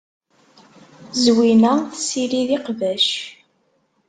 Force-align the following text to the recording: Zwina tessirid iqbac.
Zwina 1.23 1.71
tessirid 1.91 2.49
iqbac. 2.57 3.07